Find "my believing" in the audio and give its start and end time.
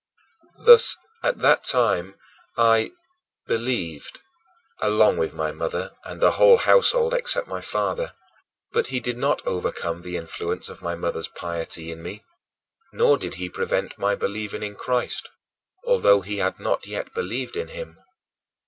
13.99-14.63